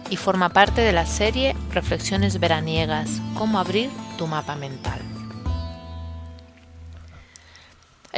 y 0.08 0.16
forma 0.16 0.48
parte 0.48 0.80
de 0.80 0.94
la 0.94 1.04
serie 1.04 1.54
Reflexiones 1.70 2.40
veraniegas, 2.40 3.20
cómo 3.34 3.58
abrir 3.58 3.90
tu 4.16 4.26
mapa 4.26 4.56
mental. 4.56 4.97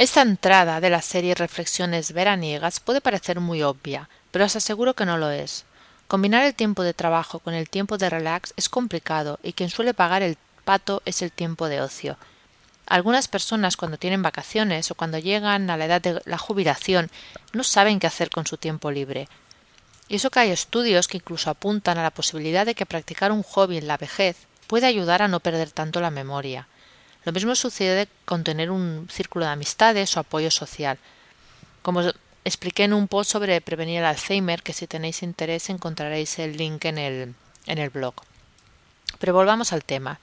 Esta 0.01 0.23
entrada 0.23 0.81
de 0.81 0.89
la 0.89 1.03
serie 1.03 1.35
Reflexiones 1.35 2.11
veraniegas 2.11 2.79
puede 2.79 3.01
parecer 3.01 3.39
muy 3.39 3.61
obvia, 3.61 4.09
pero 4.31 4.45
os 4.45 4.55
aseguro 4.55 4.95
que 4.95 5.05
no 5.05 5.19
lo 5.19 5.29
es. 5.29 5.63
Combinar 6.07 6.43
el 6.43 6.55
tiempo 6.55 6.81
de 6.81 6.95
trabajo 6.95 7.37
con 7.37 7.53
el 7.53 7.69
tiempo 7.69 7.99
de 7.99 8.09
relax 8.09 8.51
es 8.57 8.67
complicado 8.67 9.37
y 9.43 9.53
quien 9.53 9.69
suele 9.69 9.93
pagar 9.93 10.23
el 10.23 10.39
pato 10.65 11.03
es 11.05 11.21
el 11.21 11.31
tiempo 11.31 11.67
de 11.67 11.81
ocio. 11.81 12.17
Algunas 12.87 13.27
personas 13.27 13.77
cuando 13.77 13.99
tienen 13.99 14.23
vacaciones 14.23 14.89
o 14.89 14.95
cuando 14.95 15.19
llegan 15.19 15.69
a 15.69 15.77
la 15.77 15.85
edad 15.85 16.01
de 16.01 16.19
la 16.25 16.39
jubilación 16.39 17.11
no 17.53 17.63
saben 17.63 17.99
qué 17.99 18.07
hacer 18.07 18.31
con 18.31 18.47
su 18.47 18.57
tiempo 18.57 18.89
libre. 18.89 19.29
Y 20.07 20.15
eso 20.15 20.31
que 20.31 20.39
hay 20.39 20.49
estudios 20.49 21.07
que 21.07 21.17
incluso 21.17 21.51
apuntan 21.51 21.99
a 21.99 22.03
la 22.03 22.09
posibilidad 22.09 22.65
de 22.65 22.73
que 22.73 22.87
practicar 22.87 23.31
un 23.31 23.43
hobby 23.43 23.77
en 23.77 23.85
la 23.85 23.97
vejez 23.97 24.47
puede 24.65 24.87
ayudar 24.87 25.21
a 25.21 25.27
no 25.27 25.41
perder 25.41 25.69
tanto 25.69 26.01
la 26.01 26.09
memoria. 26.09 26.67
Lo 27.23 27.31
mismo 27.31 27.55
sucede 27.55 28.07
con 28.25 28.43
tener 28.43 28.71
un 28.71 29.07
círculo 29.11 29.45
de 29.45 29.51
amistades 29.51 30.17
o 30.17 30.19
apoyo 30.19 30.49
social. 30.49 30.97
Como 31.81 32.01
expliqué 32.43 32.83
en 32.85 32.93
un 32.93 33.07
post 33.07 33.31
sobre 33.31 33.61
prevenir 33.61 33.99
el 33.99 34.05
Alzheimer, 34.05 34.63
que 34.63 34.73
si 34.73 34.87
tenéis 34.87 35.21
interés 35.21 35.69
encontraréis 35.69 36.39
el 36.39 36.57
link 36.57 36.85
en 36.85 36.97
el, 36.97 37.35
en 37.67 37.77
el 37.77 37.89
blog. 37.89 38.15
Pero 39.19 39.33
volvamos 39.33 39.71
al 39.71 39.83
tema. 39.83 40.19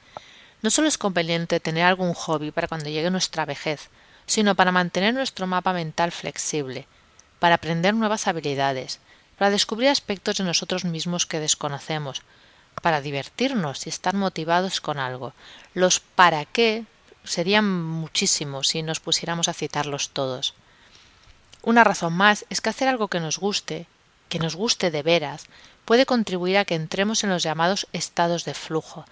No 0.63 0.71
solo 0.71 0.89
es 0.89 0.99
conveniente 0.99 1.61
tener 1.61 1.85
algún 1.85 2.15
hobby 2.15 2.51
para 2.51 2.67
cuando 2.67 2.91
llegue 2.91 3.11
nuestra 3.11 3.45
vejez, 3.45 3.91
sino 4.27 4.57
para 4.57 4.73
mantener 4.73 5.15
nuestro 5.15 5.47
mapa 5.47 5.73
mental 5.73 6.11
flexible, 6.11 6.87
para 7.39 7.55
aprender 7.55 7.95
nuevas 7.95 8.27
habilidades, 8.27 8.99
para 9.39 9.51
descubrir 9.51 9.89
aspectos 9.89 10.39
de 10.39 10.45
nosotros 10.45 10.85
mismos 10.85 11.27
que 11.27 11.39
desconocemos, 11.39 12.23
para 12.83 13.01
divertirnos 13.01 13.87
y 13.87 13.91
estar 13.91 14.15
motivados 14.15 14.81
con 14.81 14.99
algo. 14.99 15.33
Los 15.75 16.01
para 16.01 16.45
qué 16.45 16.85
serían 17.25 17.83
muchísimos 17.83 18.69
si 18.69 18.83
nos 18.83 19.01
pusiéramos 19.01 19.49
a 19.49 19.53
citarlos 19.53 20.11
todos. 20.11 20.55
Una 21.63 21.85
razón 21.85 22.13
más 22.13 22.47
es 22.51 22.61
que 22.61 22.71
hacer 22.71 22.89
algo 22.89 23.09
que 23.09 23.21
nos 23.21 23.39
guste, 23.39 23.87
que 24.29 24.39
nos 24.39 24.57
guste 24.57 24.91
de 24.91 25.03
veras, 25.03 25.47
puede 25.85 26.07
contribuir 26.07 26.59
a 26.59 26.65
que 26.65 26.75
entremos 26.75 27.25
en 27.25 27.31
los 27.31 27.43
llamados 27.43 27.87
estados 27.93 28.45
de 28.45 28.55
flujo, 28.55 29.05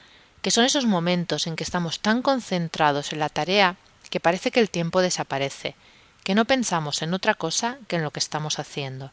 que 0.43 0.51
son 0.51 0.65
esos 0.65 0.87
momentos 0.87 1.47
en 1.47 1.57
que 1.57 1.65
estamos 1.65 2.01
tan 2.01 2.23
concentrados 2.23 3.13
en 3.13 3.19
la 3.19 3.29
tarea 3.29 3.77
que 4.11 4.21
parece 4.21 4.51
que 4.51 4.61
el 4.61 4.71
tiempo 4.71 5.01
desaparece, 5.01 5.75
que 6.23 6.35
no 6.35 6.45
pensamos 6.45 7.03
en 7.03 7.15
otra 7.15 7.35
cosa 7.35 7.79
que 7.89 7.97
en 7.97 8.03
lo 8.03 8.11
que 8.13 8.21
estamos 8.21 8.59
haciendo. 8.59 9.11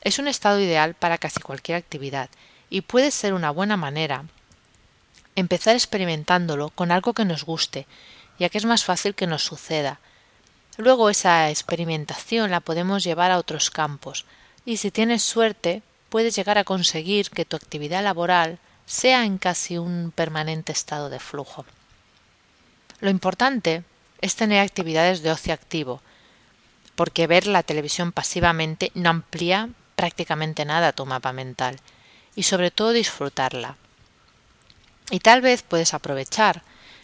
Es 0.00 0.18
un 0.18 0.28
estado 0.28 0.60
ideal 0.60 0.94
para 0.94 1.18
casi 1.18 1.40
cualquier 1.40 1.78
actividad 1.78 2.30
y 2.70 2.82
puede 2.82 3.10
ser 3.10 3.34
una 3.34 3.50
buena 3.50 3.76
manera 3.76 4.24
empezar 5.36 5.74
experimentándolo 5.74 6.70
con 6.70 6.92
algo 6.92 7.12
que 7.12 7.24
nos 7.24 7.44
guste, 7.44 7.86
ya 8.38 8.48
que 8.48 8.58
es 8.58 8.64
más 8.64 8.84
fácil 8.84 9.14
que 9.14 9.26
nos 9.26 9.44
suceda. 9.44 9.98
Luego 10.76 11.10
esa 11.10 11.50
experimentación 11.50 12.50
la 12.50 12.60
podemos 12.60 13.04
llevar 13.04 13.30
a 13.30 13.38
otros 13.38 13.70
campos, 13.70 14.24
y 14.64 14.78
si 14.78 14.90
tienes 14.90 15.22
suerte, 15.22 15.82
puedes 16.08 16.34
llegar 16.36 16.58
a 16.58 16.64
conseguir 16.64 17.30
que 17.30 17.44
tu 17.44 17.56
actividad 17.56 18.02
laboral 18.02 18.58
sea 18.86 19.24
en 19.24 19.38
casi 19.38 19.78
un 19.78 20.12
permanente 20.14 20.72
estado 20.72 21.10
de 21.10 21.20
flujo. 21.20 21.64
Lo 23.00 23.10
importante 23.10 23.82
es 24.20 24.36
tener 24.36 24.60
actividades 24.60 25.22
de 25.22 25.30
ocio 25.30 25.52
activo, 25.52 26.00
porque 26.94 27.26
ver 27.26 27.46
la 27.46 27.62
televisión 27.62 28.12
pasivamente 28.12 28.90
no 28.94 29.10
amplía 29.10 29.68
prácticamente 29.96 30.64
nada 30.64 30.92
tu 30.92 31.06
mapa 31.06 31.32
mental 31.32 31.76
y 32.36 32.44
sobre 32.44 32.70
todo 32.70 32.92
disfrutarla. 32.92 33.76
Y 35.10 35.20
tal 35.20 35.40
vez 35.40 35.62
puedes 35.62 35.94
aprovechar, 35.94 36.62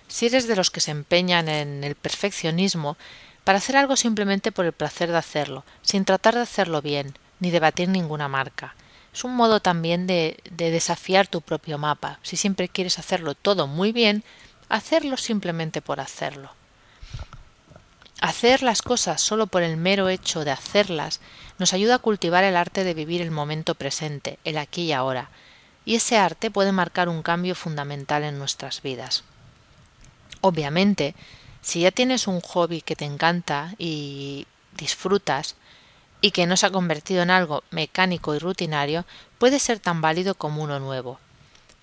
si 0.08 0.26
eres 0.26 0.48
de 0.48 0.56
los 0.56 0.70
que 0.70 0.80
se 0.80 0.90
empeñan 0.90 1.48
en 1.48 1.84
el 1.84 1.94
perfeccionismo, 1.94 2.96
para 3.44 3.58
hacer 3.58 3.76
algo 3.76 3.96
simplemente 3.96 4.52
por 4.52 4.64
el 4.64 4.72
placer 4.72 5.10
de 5.10 5.18
hacerlo, 5.18 5.64
sin 5.82 6.04
tratar 6.04 6.34
de 6.34 6.42
hacerlo 6.42 6.82
bien, 6.82 7.14
ni 7.38 7.50
de 7.50 7.60
batir 7.60 7.88
ninguna 7.88 8.28
marca. 8.28 8.74
Es 9.12 9.24
un 9.24 9.34
modo 9.34 9.60
también 9.60 10.06
de, 10.06 10.38
de 10.50 10.70
desafiar 10.70 11.26
tu 11.26 11.40
propio 11.40 11.78
mapa. 11.78 12.18
Si 12.22 12.36
siempre 12.36 12.68
quieres 12.68 12.98
hacerlo 12.98 13.34
todo 13.34 13.66
muy 13.66 13.92
bien, 13.92 14.24
hacerlo 14.68 15.16
simplemente 15.16 15.82
por 15.82 16.00
hacerlo. 16.00 16.59
Hacer 18.20 18.62
las 18.62 18.82
cosas 18.82 19.22
solo 19.22 19.46
por 19.46 19.62
el 19.62 19.76
mero 19.76 20.08
hecho 20.08 20.44
de 20.44 20.50
hacerlas 20.50 21.20
nos 21.58 21.72
ayuda 21.72 21.96
a 21.96 22.00
cultivar 22.00 22.44
el 22.44 22.56
arte 22.56 22.84
de 22.84 22.94
vivir 22.94 23.22
el 23.22 23.30
momento 23.30 23.74
presente, 23.74 24.38
el 24.44 24.58
aquí 24.58 24.82
y 24.82 24.92
ahora, 24.92 25.30
y 25.84 25.96
ese 25.96 26.18
arte 26.18 26.50
puede 26.50 26.72
marcar 26.72 27.08
un 27.08 27.22
cambio 27.22 27.54
fundamental 27.54 28.24
en 28.24 28.38
nuestras 28.38 28.82
vidas. 28.82 29.24
Obviamente, 30.42 31.14
si 31.62 31.80
ya 31.80 31.90
tienes 31.90 32.26
un 32.26 32.40
hobby 32.40 32.82
que 32.82 32.96
te 32.96 33.06
encanta 33.06 33.74
y 33.78 34.46
disfrutas, 34.76 35.56
y 36.20 36.30
que 36.32 36.46
no 36.46 36.56
se 36.56 36.66
ha 36.66 36.70
convertido 36.70 37.22
en 37.22 37.30
algo 37.30 37.64
mecánico 37.70 38.34
y 38.34 38.38
rutinario, 38.38 39.04
puede 39.38 39.58
ser 39.58 39.78
tan 39.78 40.00
válido 40.00 40.34
como 40.34 40.62
uno 40.62 40.78
nuevo. 40.78 41.18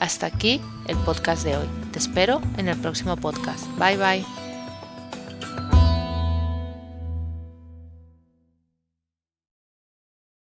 Hasta 0.00 0.26
aquí 0.26 0.60
el 0.88 0.96
podcast 0.96 1.44
de 1.44 1.56
hoy. 1.56 1.66
Te 1.92 1.98
espero 1.98 2.40
en 2.56 2.68
el 2.68 2.76
próximo 2.76 3.16
podcast. 3.16 3.66
Bye 3.78 3.96
bye. 3.96 4.39